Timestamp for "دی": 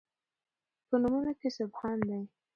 2.07-2.19